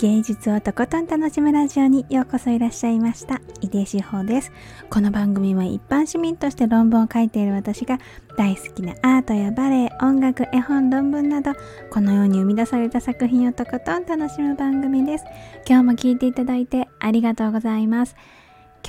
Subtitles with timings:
[0.00, 3.42] 芸術をとことん楽しむラジオにようこそいらっしゃいました。
[3.60, 4.50] 井出志保です。
[4.88, 7.98] この番組は一般市民として論文を書いている私が
[8.38, 11.52] 大好きなアートやバレエ音楽絵本論文など
[11.92, 15.24] このように生み出された作品をとことん楽しむ番組です。
[15.68, 18.16] 今日も聴いていただいてありがとうございます。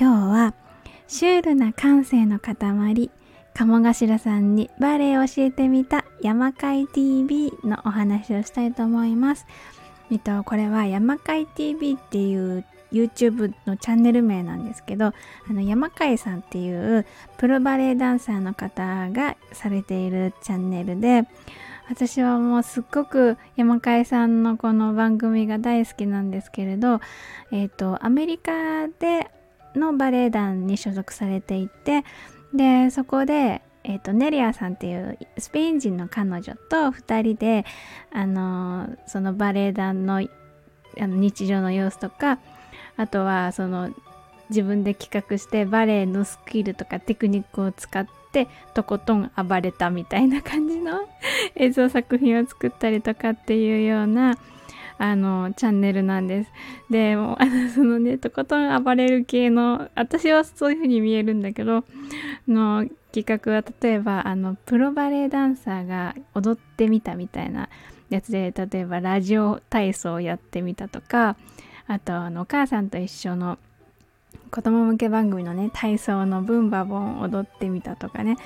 [0.00, 0.54] 今日は
[1.08, 3.10] シュールな感性の塊
[3.52, 9.44] 鴨頭さんにバレエを教えてみた山海 TV のお話をしたいと思います。
[10.10, 15.14] えっと、これは山海 TV っていう YouTube のチャンネル名なんですけど、あ
[15.48, 17.06] の山海さんっていう
[17.38, 21.26] プロバレエダンサーの方がされているチャンネルで、
[21.88, 27.00] 私はもうすっごく山海さんのこの番組が大好きなんですけれど、
[27.50, 29.30] えっ、と、アメリカで
[29.74, 32.04] のバレエ団に所属されていて、
[32.54, 37.64] でそこで、えーと、ネリアさんっていうスペイン人の彼女と2人で、
[38.12, 40.26] あのー、そのバレエ団の
[40.98, 42.38] あの日常の様子とか
[42.98, 43.90] あとはその
[44.50, 51.08] 自分で企画してバレエのスキルとかテクニックを使ってとことん暴れたみたいな感じの
[51.56, 54.36] 映像作品を作ったりとかっていうような
[54.98, 56.50] あのチャンネルなんです。
[56.90, 61.84] でもあのそのねとことん暴れる系の私はそういう風に見えるんだけど
[62.46, 67.68] の企画は例えばあのプロバレエダンサーが踊ってみたみたいな
[68.10, 71.36] やつで例えばラジオ体操をやってみたとか
[71.86, 73.58] あとあのお母さんと一緒の
[74.50, 78.36] 子供向け番組のね体操のブンバボン踊ってみたとかね。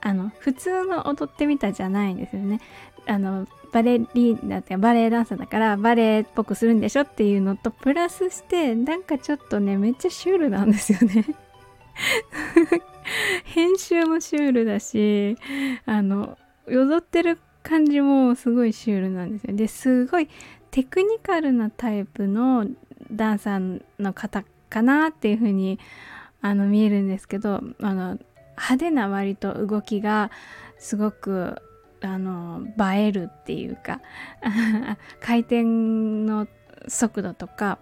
[0.00, 2.60] あの普通の踊ってみたじゃないんですよね。
[3.06, 11.26] あのバレリーナってバレエダンサーだからバレエっぽくするんでしょっていうのとプラスしてなんかちょっとねめっちゃシュールなんですよね。
[13.44, 15.36] 編集もシュールだし
[15.84, 19.56] あの踊ってる感じもすごいシュールなんですよ。
[19.56, 20.28] ですごい
[20.70, 22.66] テクニカルなタイプの
[23.10, 25.78] ダンサーの方かなっていう風に
[26.40, 28.18] あの見えるんですけどあの
[28.56, 30.30] 派手な割と動きが
[30.78, 31.56] すごく
[32.02, 34.00] あの映えるっていうか
[35.20, 36.46] 回転の
[36.88, 37.78] 速度とか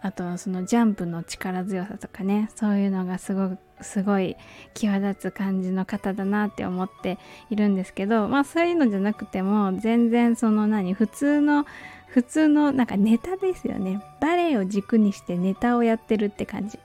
[0.00, 4.36] あとそのジャンプの力強さとかねそういうのがすごくすごい
[4.74, 7.18] 際立つ感じの方だなって思って
[7.50, 11.66] いるんですけどまあそういうのじゃなくても全然その何普通の
[12.14, 14.00] 普通のなんかネタですよね。
[14.20, 16.78] バレエを軸にしてネタをやってるって感じ。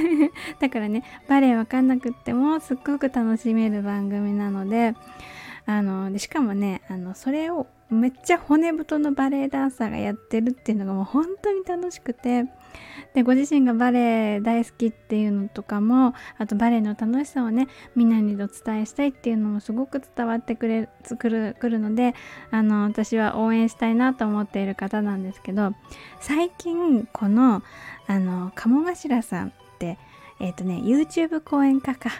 [0.60, 4.94] だからねバレエわかんなくってもすっごく楽しめる番組なので
[5.64, 12.44] あのでしかもねあのそれをめっちゃ骨太のバレエダンサーがやってるっていうのがもう本当に楽しくて
[13.14, 22.14] でご自身がバレエ大好きっていうのとかもあとバレエの楽しさをねみんなにお伝えしたいっていうのもすごく伝わってくれくるくるので
[22.50, 25.72] あの私は応援したいなと思っている方なんですけど
[26.20, 27.62] 最近この
[28.06, 29.98] あの鴨頭さんって
[30.40, 32.10] えっ、ー、とね YouTube 講演家か。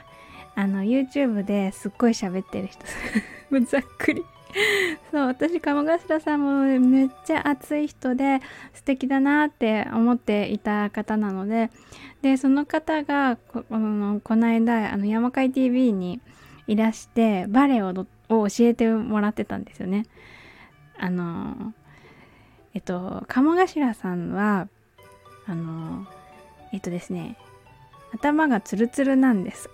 [0.56, 2.84] あの YouTube ですっごい喋ってる人。
[3.66, 4.24] ざっくり。
[5.10, 8.40] そう私鴨頭さんもめっちゃ熱い人で
[8.72, 11.70] 素敵だなって思っていた方なので
[12.22, 16.20] でその方がこのこの間あの山海 TV に
[16.66, 20.06] いらしてバレエをを教えてもらってたんですよね。
[20.96, 21.74] あの
[22.72, 24.68] えっと鴨頭さんは
[25.46, 26.06] あの
[26.72, 27.36] えっとですね
[28.12, 29.68] 頭がツルツルなんです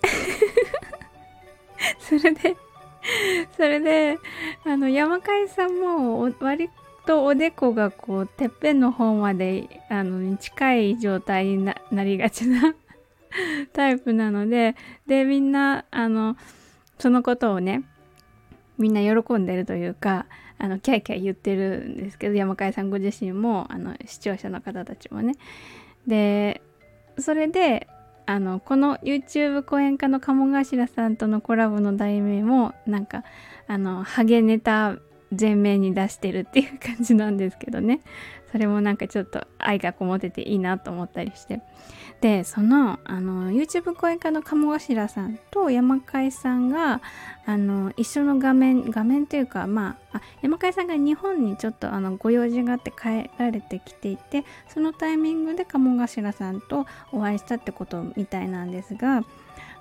[1.99, 2.57] それで
[3.57, 4.17] それで
[4.65, 6.69] あの山海さんも割
[7.05, 12.75] とおでこがこうてっぺんの方まであの近い状態になりがちな
[13.73, 14.75] タイプなので
[15.07, 16.37] でみんなあの
[16.99, 17.83] そのことをね
[18.77, 20.25] みんな喜んでるというか
[20.57, 25.33] あのキャイキャイ言ってるんですけど山海さんご自身もあの視聴者の方たちもね。
[26.05, 26.61] で
[27.17, 27.87] それで
[28.31, 33.25] あのこの YouTube 講演家の鴨頭さんとのコラボの題名もなんか
[33.67, 34.95] あのハゲネタ
[35.37, 37.99] 前面に出してるっていう感じなんですけどね。
[38.49, 41.61] それもなんかちょっと愛がこもってていいなと思ったりして。
[42.21, 47.01] でそのあの YouTube 講演家の鴨頭さんと山海さんが
[47.47, 59.23] あの一緒の画面画面というかまああ山海さんが日本にちょっとあのご用事があって帰られてきていてそのタイミングで鴨頭さんとお会いしたってことみたいなんですが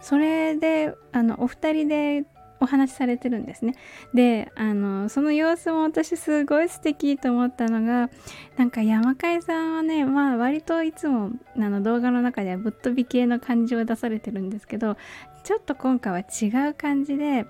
[0.00, 2.24] それであのお二人で
[2.60, 3.74] お話しされてるんですね。
[4.14, 8.10] であのその様子も私すごい素敵と思ったのが
[8.56, 14.96] なんか山海さんはねまあ割といつもあの動画の中ではぶっ飛び系の感じを出されてるんですけど
[15.42, 17.46] ちょっと今回は違う感じで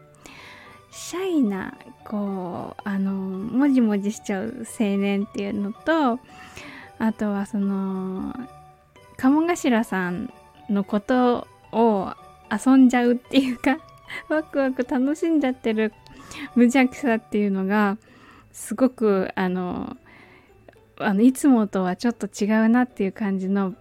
[0.93, 6.21] シャイなこうあのもじもじしちゃう青年っていうのと
[6.99, 8.35] あとはその
[9.17, 10.33] 鴨頭さん
[10.69, 12.13] のことを
[12.51, 13.79] 遊んじゃうっていうか
[14.29, 15.93] ワクワク楽しんじゃってる
[16.55, 17.99] 無邪気さっていうのが
[18.53, 19.97] すごくあの
[20.99, 23.75] あのいつもとはちょっと違うなっていう感じの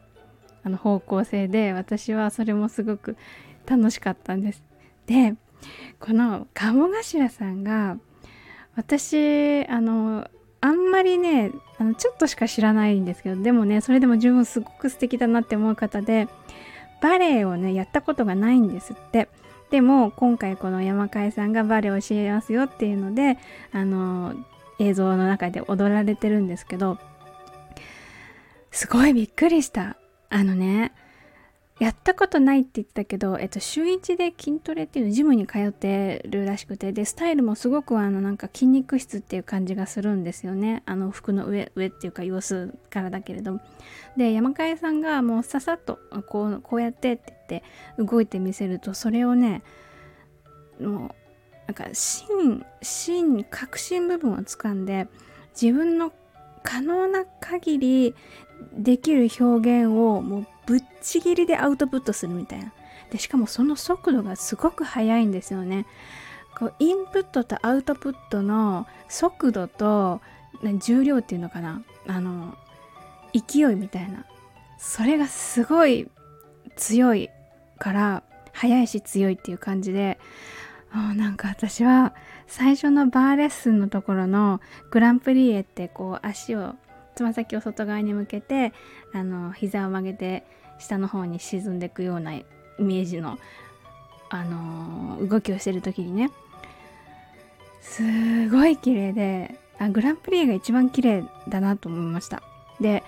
[0.64, 3.16] あの方向性で私はそれもすごく
[3.66, 4.64] 楽しかったんです。
[5.06, 5.36] で
[6.00, 7.98] この鴨頭さんが
[8.76, 10.30] 私あの
[10.62, 16.28] あんまりねあのちょっとしか知らないんですけどでもねそれでも十分すごく素敵だなって思う方で
[17.02, 19.30] バレエをねやったことがないんですって
[19.72, 23.38] でも今回この山海さんがバレエを教えますよっていうので
[23.72, 24.34] あの
[24.80, 26.98] 映像の中で踊られてるんですけど
[28.72, 29.98] すごいびっくりした。
[30.32, 30.94] あのね
[31.80, 40.84] やったことないって言ってたけど、えっと、週1で筋トレっていうのジムに通ってるらしくてでスタイルもすごくあのなんか筋肉質っていう感じがするんですよね。
[40.86, 43.62] あの服の上上っていうか様子からだけれど
[44.18, 47.64] で山海さんがもうささっとこうこうやってって言って
[47.98, 49.64] 動いてみせるとそれをね
[50.82, 50.92] もう
[51.68, 55.08] なんか芯芯核心部分を掴んで
[55.60, 56.12] 自分の
[56.62, 58.16] 可能な限り
[58.74, 62.72] できる表現をもうぶっちぎりでアウトプットするみたいな。
[63.10, 65.88] でしかもその速度がすごく速いんですよね。
[66.56, 70.22] こうインプットとアウトプットの速度と
[70.78, 72.56] 重量っていうのかなあの
[73.34, 74.26] 勢いみたいな
[74.78, 76.08] それがすごい
[76.76, 77.30] 強い
[77.80, 80.20] から速いし強いっていう感じで
[80.94, 82.14] なんか私は
[82.48, 84.60] 最初のバーレッスンのところの
[84.92, 86.76] グランプリエってこう足を
[87.20, 88.72] つま先を外側に向けて
[89.12, 90.46] あの膝を曲げて
[90.80, 92.46] 下の方に沈んでいくようなイ
[92.78, 93.38] メージの、
[94.30, 96.32] あのー、動きをしてる時にね
[97.82, 102.42] すごい綺麗であグランプリが一番綺麗だなと思いました。
[102.80, 103.04] で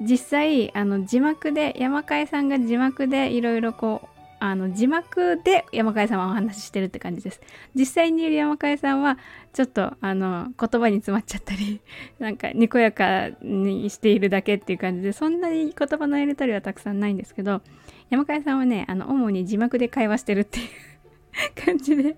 [0.00, 7.40] 実際あの字幕で山海さんが字幕でいろいろこうあの字幕で山海さんはお話ししてるって感じです。
[7.74, 9.18] 実際にいる山海さんは
[9.52, 11.80] ちょっとあの言葉に詰まっちゃったり
[12.18, 17.62] なんかにこやかにしているだけっていう感じでそんなに言葉の入れたりはたくさんないんですけど
[18.10, 22.16] 山海さんはねあの主に字幕で会話してるっていう感じで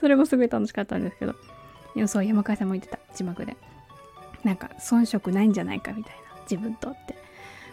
[0.00, 1.34] それもすごい楽しかったんですけど
[1.94, 3.56] でもそう山海さんも言ってた字幕で。
[4.44, 7.16] なんか遜色ないんじゃないかみたいな自分とって。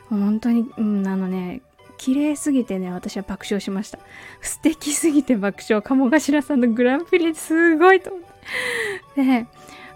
[0.09, 1.61] 本当に、うん、あのね
[2.01, 3.99] 綺麗すぎてね、私は爆笑しました。
[4.41, 5.83] 素敵すぎて爆笑。
[5.83, 8.23] 鴨頭さんのグランプリすごいと思っ
[9.13, 9.23] て。
[9.23, 9.47] で、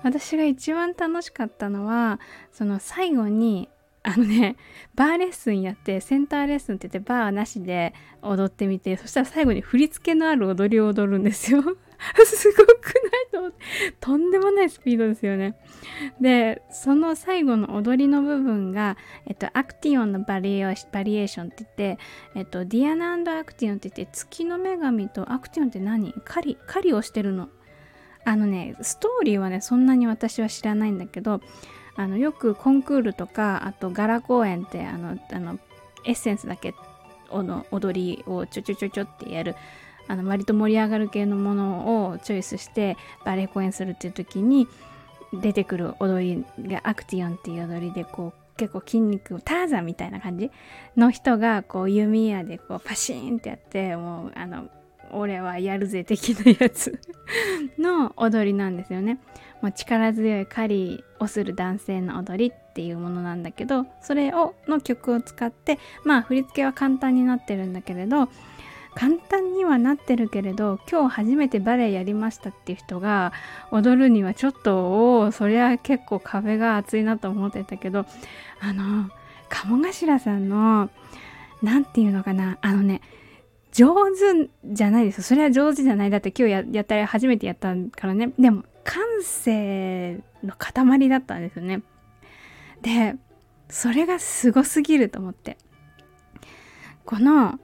[0.03, 2.19] 私が一番楽しかったのは、
[2.51, 3.69] その最後に、
[4.03, 4.55] あのね、
[4.93, 11.63] バーレッスンやって、センターレッスンって言ってバーなしで踊ってみて、そしたら最後に振り付けのある踊りを踊るんですよ。
[12.25, 12.75] すごくない
[13.31, 13.57] と思って。
[13.99, 15.55] とんでもないスピードですよね。
[16.19, 21.99] で、その最後の踊りの部分が、えっと、アクティオンのバリエーションって言って、
[22.35, 26.13] えっと、ディアナアクティオンって言って、月の女神とアクティオンって何？
[26.25, 27.49] 狩り、狩りをしてるの。
[28.23, 31.41] あのね、ストーリーはね、そんなに私は知らないんだけど、
[31.95, 35.59] あのよくコンクールとかあとガラ公演ってあのあの
[36.05, 36.73] エッセンスだけ
[37.31, 39.55] の踊りをちょちょちょちょってやる
[40.07, 44.67] あの割と盛り上がる系のものをチョイスしてバレエ公演するっていう時に
[45.33, 50.49] 出てくる踊りがアクティオンっていう踊りでこう結構筋肉ターザンみたいな感じ
[50.95, 54.69] の人がこう弓矢でこうパシーンってやってもうあの
[55.11, 56.99] 俺はやるぜ的なやつ
[57.77, 59.19] の踊りなんですよね。
[59.61, 68.27] もう力強い狩りをする男性の踊りっていうものなんだけどそれをの曲を使ってまあ振り付けは簡単になってるんだけれど
[68.95, 73.33] 簡単にはなってるけれど今日初めてバレエやりましたっていう人が
[73.71, 78.05] 踊るにはちょっとおおそりゃ結構壁が厚いなと思ってたけど
[78.61, 79.09] あの
[79.49, 80.89] 鴨頭さんの
[81.61, 83.01] 何て言うのかなあのね
[83.75, 86.09] 上手じゃないですそれは上手じゃない。
[86.09, 88.31] だって今日ややったら初めてやったからね。
[88.39, 91.81] でも感性の塊だったんですよね。
[92.81, 93.15] で
[93.67, 95.57] それがすごすぎると思って。
[97.03, 97.59] この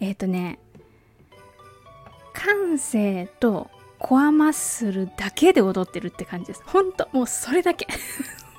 [0.00, 0.58] えっ、ー、とね
[2.32, 6.62] 感性とコアマッスルだけで踊ってるって感じです。
[6.64, 7.88] ほんと、もうそれだけ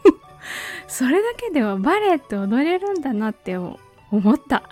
[0.87, 3.77] それだけではバレエって踊れるんだなって思
[4.33, 4.63] った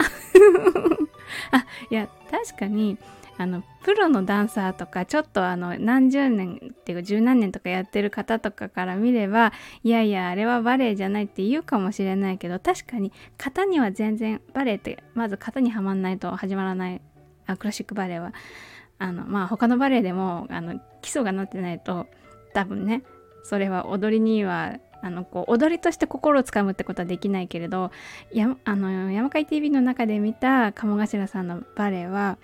[1.52, 2.98] あ、いや、確かに、
[3.40, 9.54] あのプロのダンサーとかちょっとあの何十年っていうか十何年とかやってる方とかから見れば
[9.84, 17.02] いやいやあれはバレエじゃないって言うかもしれないけど確かに型には全然バレエってまず型にはまんないと始まらない。
[17.46, 18.34] あクラシックバレエは。
[19.00, 22.08] あのまあ他のバレエでもあの基礎がなってないと
[22.56, 23.04] 多分ね
[23.44, 27.92] それは踊りにはあのこう踊りとして心をつかむってことはできないけれど
[28.32, 32.38] やあの山海 TV の中で見た鴨頭さんのバレエは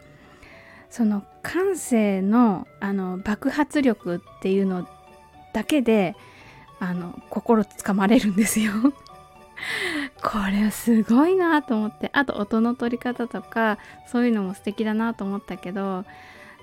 [0.90, 4.88] その感性のあの爆発力っていうの
[5.54, 6.16] だけで
[6.80, 8.74] あの心つかまれるんですよ。
[10.22, 12.10] これはすごいなと思って。
[12.14, 16.06] あと音の取り方とかそういうのも素敵だなと思ったけど。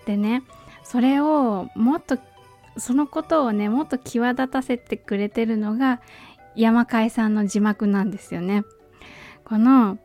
[0.07, 0.43] でね
[0.83, 2.19] それをもっと
[2.81, 6.01] そのことをねもっと際立たせてくれてるのが
[6.57, 8.65] 山海さんの字幕なんですよね。
[9.45, 9.99] この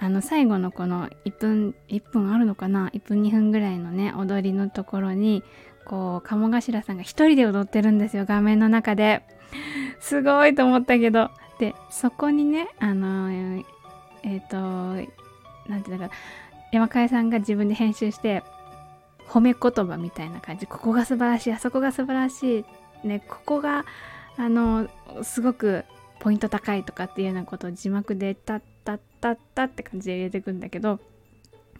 [0.00, 5.42] あの最後のこの1分1分あるのかな？1分2分ぐらいのね踊りのところに
[5.84, 9.22] こう鴨頭さんが一人で踊ってるんですよ画面の中で。
[10.00, 11.30] すごいと思ったけど。
[11.58, 14.56] でそこにねあのえっ、ー、と
[15.68, 16.14] 何て言うのか
[16.72, 18.42] 山海さんが自分で編集して
[19.28, 20.66] 褒め言葉みたいな感じ。
[20.66, 21.52] ここが素晴らしい。
[21.52, 22.60] あそこが素晴らし
[23.02, 23.06] い。
[23.06, 23.84] ねここが
[24.36, 24.88] あの
[25.22, 25.84] すごく
[26.20, 31.00] ポイント高いとかっていうようなことを字幕でタッタッタッタって感じで入れてくんだけど。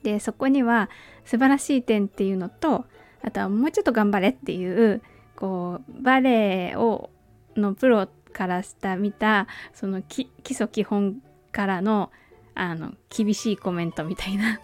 [0.04, 0.90] でそこには
[1.24, 2.84] 素晴らしい点っていうのと
[3.22, 5.02] あとはもうちょっと頑張れっていう
[5.34, 7.08] こうバレエを
[7.56, 11.22] のプロからした見たその基礎基本
[11.52, 12.12] からの
[12.54, 14.60] あの厳しいコメントみたいな。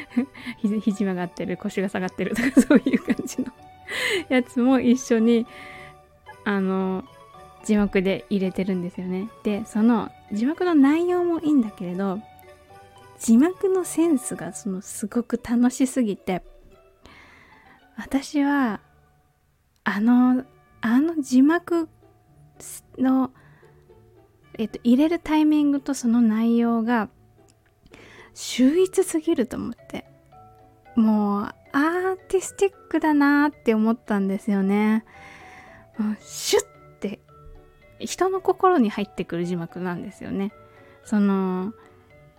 [0.62, 3.52] 肘曲がってる腰が下がってるとかそういう感じの
[4.28, 5.46] やつも一緒に
[6.44, 7.04] あの
[7.64, 9.28] 字幕で入れてるんですよね。
[9.44, 12.20] でその字幕の内容もいいんだけれど
[13.18, 16.42] 字幕のセンスがそのすごく楽しすぎて
[17.96, 18.80] 私は
[19.84, 20.44] あの
[20.80, 21.88] あの字幕
[22.98, 23.30] の、
[24.58, 27.08] えっと、入れるタイミングとその内容が
[28.34, 30.04] 秀逸すぎると思って
[30.96, 35.04] もうアーティスティックだなって思ったんですよね。
[36.20, 36.64] シュッ
[37.00, 37.20] て
[37.98, 40.52] 人の心に入ってくる字幕なんですよね。
[41.04, 41.72] その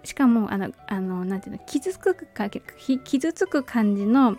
[0.03, 4.37] しかもあのあのなんていうの傷つくか傷つく感じの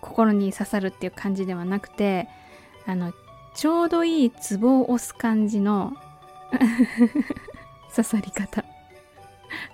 [0.00, 2.28] 心に刺さるっていう感じではなくて
[2.86, 3.12] あの
[3.54, 5.92] ちょうどいいツボを押す感じの
[7.94, 8.64] 刺さり方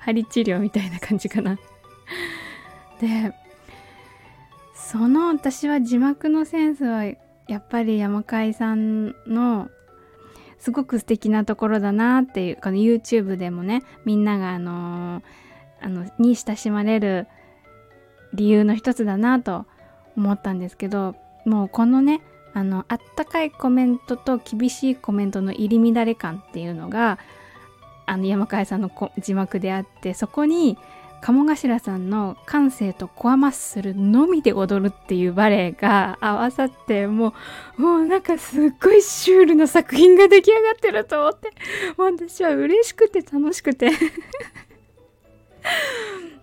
[0.08, 1.58] 針治療みたいな感じかな。
[3.00, 3.34] で
[4.74, 7.18] その私は字幕のセンスはや
[7.58, 9.68] っぱり山海さんの
[10.58, 15.22] すごく素敵なところだなっていうこの YouTube でもねみんながあのー、
[15.82, 17.26] あのに親しまれる
[18.32, 19.66] 理由の一つだなと
[20.16, 22.22] 思ったんですけどもうこのね
[22.54, 27.18] あのあったかいコメントと厳しいコメントの入り乱れ感っていうのが
[28.08, 30.78] あの山海さんの字幕であってそこに
[31.20, 37.34] 鴨頭さんの感性とコアマッスルのみで踊るっていうバレエが合わさっても
[37.76, 41.50] うもうなんかすっごいシュールな作品が出来上がってると思って。
[41.98, 43.90] 私は嬉しくて楽しくて。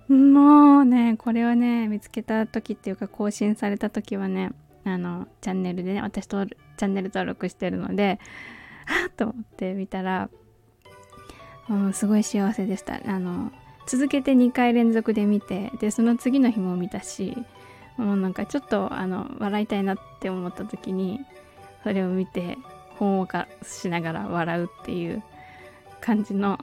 [0.07, 4.51] もうねこれはね見つけた時っていうか更新された時はね
[4.83, 8.19] あのチャンネルでね私とチャンネル登録してるので
[8.85, 10.29] はっと思って見たら
[11.69, 12.99] うん、すごい幸せでした。
[13.05, 13.51] あの
[13.87, 17.37] 続けて2回連続で見てでその次の日も見たし
[17.97, 21.19] もうなんかちょっとあの笑いたいなって思った時に
[21.83, 22.57] それを見て
[22.97, 25.23] ほんわかしながら笑うっていう
[26.01, 26.59] 感じの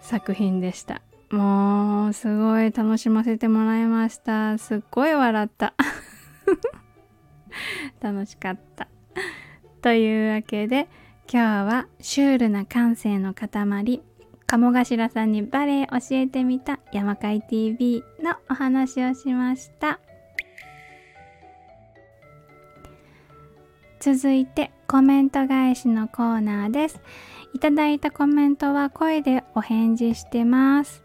[0.00, 1.02] 作品でした。
[1.30, 4.58] もうすごい楽しませてもらいました。
[4.58, 5.74] すっごい笑った。
[8.00, 8.88] 楽しかった。
[9.82, 10.88] というわけで
[11.32, 14.02] 今日はシュールな感性の塊
[14.50, 20.00] 鴨頭さんにバレエ教えてみた山海 TV のお話をしました。
[24.00, 27.00] 続いてコメント返しのコーナーです。
[27.54, 31.04] いただいたコメントは声でお返事してます。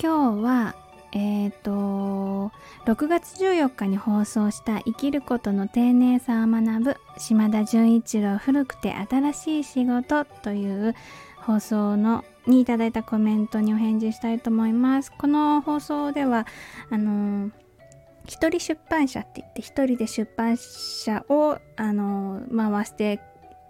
[0.00, 0.76] 今日は
[1.10, 2.52] えっ、ー、と
[2.86, 10.94] 6月14日に放送した「生きることの丁寧さを学ぶ島田純一郎古くて新しい仕事」という
[11.42, 15.12] 放送のにいただいたコメントにお返事したいと思います。
[15.12, 16.46] この放送では
[16.90, 17.50] あの
[18.26, 23.20] 一人出版社って言って一人で出版社をあの回して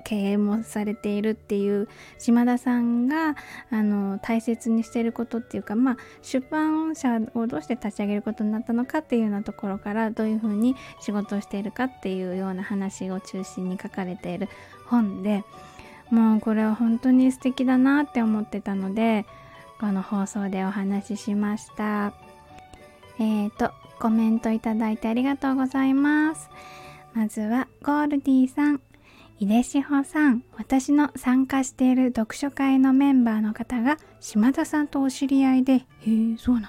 [0.05, 1.88] 経営もされているっていう
[2.19, 3.37] 島田さんが
[3.71, 14.49] あの大切にしていることっていうか、まあ、出版社をどうして立ち上げることになったのかっていうようなところからどういうふうに仕事をしているかっていうような話を中心に書かれている
[14.87, 15.45] 本で
[16.12, 19.25] もうこれは本当に素敵だなって思ってたので
[19.81, 22.12] この放送でお話ししました。
[23.19, 26.50] えーとコメントいただいてありがとうございます。
[27.14, 28.81] まずはゴールディさん
[29.38, 30.45] 井出志保さん。
[30.57, 35.73] 私の参加している読書会のメンバーの方が島田さんとお知り合いで。
[35.73, 36.69] へえそうな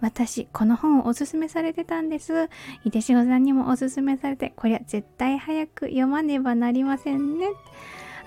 [0.00, 2.48] 私この本をおすすめされてたんです。
[2.84, 7.46] 井出志保さんにもおすすめされてこりゃ絶対早く読まねばなりませんね。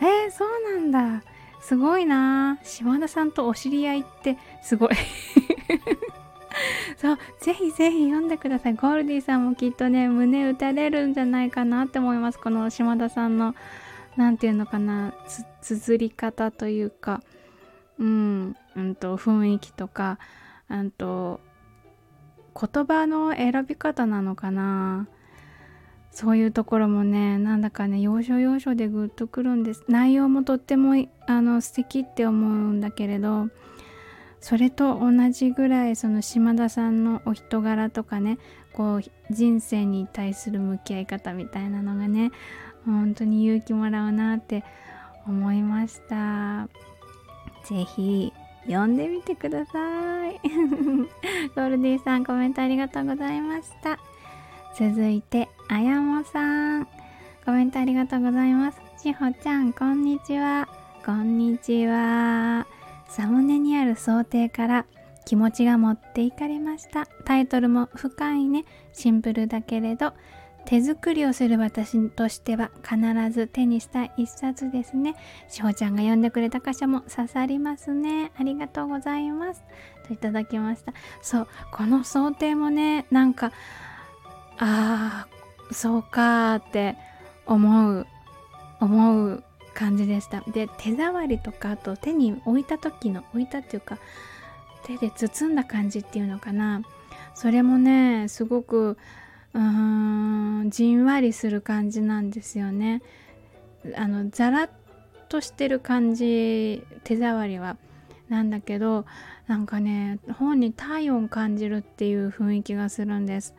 [0.02, 1.24] えー、そうなんだ。
[1.62, 2.60] すごいな。
[2.64, 4.90] 島田さんとお知り合いってすごい。
[6.98, 8.76] そう、ぜひぜひ読んでください。
[8.76, 12.40] ゴールディさんもきっとね、胸打たれるんじゃないかなって思います。
[12.40, 13.56] この島田さんの、
[14.16, 17.22] なんていうのかな、つ、綴り方というか、
[18.00, 20.20] うん、うんと、雰囲気とか、
[20.70, 21.40] うんと、
[22.54, 25.08] 言葉の選び方なのかな。
[26.16, 29.84] そういうところもね、なんだかね、要所要所でグッとくるんです。
[29.90, 30.94] 内容もとっても
[31.28, 33.50] あの素敵って思うんだけれど、
[34.40, 38.38] それと同じぐらいその島田さんのお人柄とかね
[38.72, 42.32] こう人生に対する向き合い方みたいなのがね
[42.86, 44.64] 本当に勇気もらうなって
[45.28, 46.70] 思いました。
[47.66, 48.32] 是非
[48.68, 50.40] 読んでみてください。
[51.56, 54.00] ゴールディさんコメントありがとうございました。
[54.78, 56.88] 続いてあやもさん。
[57.46, 58.82] コメントありがとうございます。
[59.02, 60.68] しほちゃんこんにちは。
[61.06, 62.68] こんにちは。
[63.08, 64.86] サムネにある想定から
[65.26, 67.06] 気持ちが持っていかれました。
[67.24, 68.66] タイトルも深いね。
[68.92, 70.12] シンプルだけれど
[70.66, 73.00] 手作りをする私としては必
[73.32, 75.16] ず手にしたい一冊ですね。
[75.48, 78.34] しほちゃんが読んでくれた箇所も刺さりますね。
[78.38, 79.64] ありがとうございます。
[80.06, 80.92] といただきました。
[81.22, 83.54] そうこの想定もねなんか
[84.58, 86.96] ああそうかって
[87.46, 88.08] 思う
[88.80, 89.44] 思う
[89.74, 90.42] 感じでした。
[90.42, 93.98] で手触りとかあと手に置いた時の置いたっていうか
[94.84, 96.82] 手で包んだ感じっていうのかな。
[97.34, 98.98] それもねすごく
[99.54, 103.02] うーんじんわりする感じなんですよね。
[103.96, 104.70] あのザラッ
[105.30, 107.78] としてる感じ手触りは
[108.30, 109.06] なんだけど
[109.48, 113.54] なんかね本に体温感じるっていう雰囲気がするんです。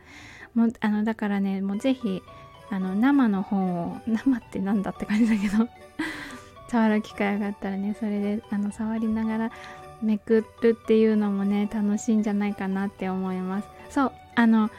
[0.57, 2.23] もあのだからねもう是非
[2.69, 5.69] あの生の本を生ってなんだって感じだけど
[6.67, 9.51] 触る機会があったらねそれであの触りながら
[10.01, 13.67] めくるっていうのもね楽しいんじゃないかなって思います。
[13.89, 14.69] そうあの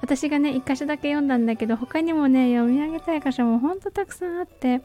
[0.00, 4.82] 私がね一箇所だけ読んだんだけど他にもね読み上げたい箇所もほんとたくさんあって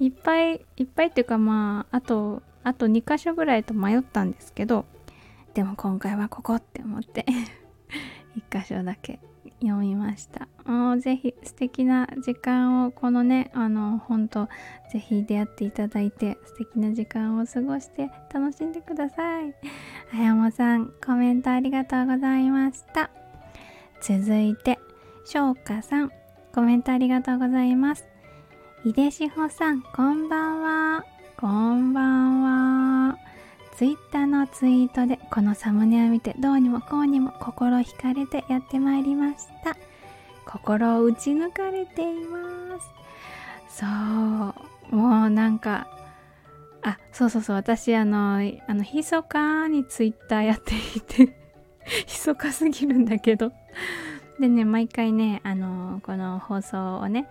[0.00, 4.84] いっぱいいっぱいっていうかまああとあと2箇所ぐらいと迷ったんですけど
[5.54, 7.26] でも今回はここって思って
[8.50, 9.20] 1箇所だけ
[9.60, 10.48] 読みました。
[10.64, 14.48] もうぜひ素敵な時間をこのねあの本当
[14.92, 19.54] ぜひ出会っていただいて素敵な時間を過ごして楽しんでください。
[20.14, 23.10] あやもさんコメントありがとうございました。
[24.00, 24.78] 続いて
[25.24, 26.12] しょうかさん
[26.54, 28.06] コメントありがとうございます。
[28.84, 31.04] 井出志保さんこんばんは。
[31.36, 33.27] こんばんは。
[33.78, 39.76] ツイッターのツイートでこのサムネを見てどうにもこうにも心惹かれてやってまいりました。
[40.44, 42.80] 心を打ち抜かれていま
[43.68, 43.80] す。
[43.80, 43.86] そ
[44.90, 44.96] う。
[44.96, 45.86] もうなんか
[46.82, 47.56] あそうそうそう。
[47.56, 51.38] 私あのあのひそかにツイッターやっていて
[52.04, 53.52] ひそかすぎるんだけど。
[54.40, 57.28] でね毎回ねあのこの放送をね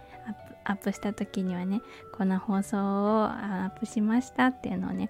[0.63, 1.81] アップした時にはね
[2.17, 5.09] この放送をアップしましたっていうのをね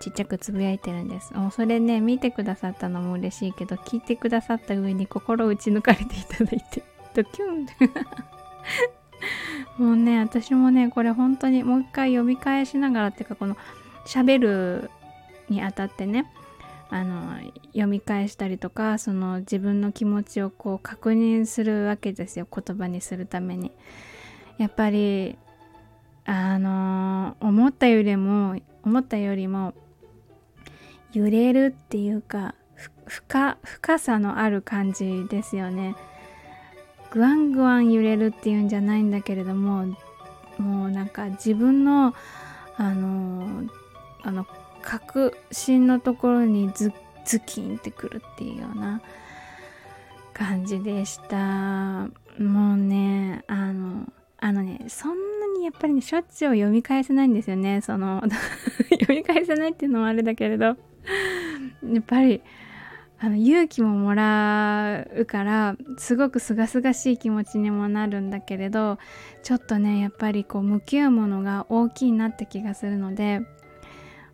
[0.00, 1.32] ちっちゃくつぶやいてるんです。
[1.34, 6.82] もうそれね見てくださったのも嬉しいけど聞いてくださった上に心打ち抜かれていただいて。
[7.14, 7.66] ドキュン。
[9.78, 13.56] もうね私もねこれ本当にもう一回読み返しながらっていうかこの
[14.06, 14.90] 喋る
[15.48, 16.30] にあたってね
[16.90, 22.46] あの読み返したりとかその自分の気持ちをこう確認するわけですよ。
[22.52, 23.72] 言葉にするために。
[24.58, 25.36] やっぱり
[26.24, 29.74] あの思ったよりも思ったよりも
[31.14, 32.54] 揺れるっていうか
[33.06, 35.94] 深深さのある感じですよね。
[37.10, 39.86] ぐわんぐわん揺れるっていうんじゃないんだけれども
[40.58, 42.12] もうなんか自分の
[42.76, 43.68] あの
[44.22, 44.46] あの
[44.82, 46.92] 確信のところにズ
[47.24, 49.00] ズキンってくるっていうような
[50.32, 52.08] 感じでした。
[52.38, 57.80] もうねあのあのねそんなにやっぱりねしょっちゅう読み返せないんですよね。
[57.80, 58.22] その
[58.90, 60.76] 読み返せないっていうのもあれだけれど。
[61.92, 62.42] やっぱり
[63.20, 68.98] あの勇気ももらうからすごく清々しい気持ちにもなるんだけれど
[69.42, 73.40] ちょっとねやっぱりこう向き合うものが大きいなって気がするので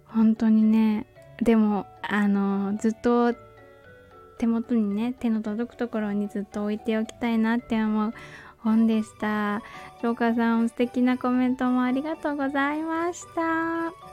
[0.07, 1.07] 本当にね
[1.43, 3.35] でもあのずっと
[4.39, 8.15] 手元にね手の届くところにずっと置いておきたいなって思う
[8.59, 9.63] 本でした。
[10.03, 14.10] 翔歌さん素敵なコメントもありがとうございました。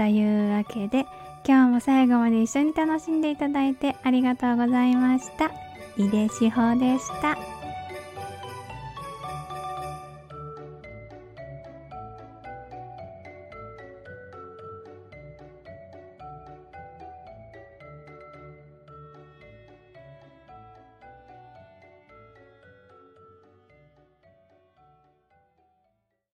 [0.00, 1.04] というわけで
[1.46, 5.50] 今日も最後まで一緒に楽しんでいただいてありがとうございました。
[5.98, 7.59] 井出志保でした。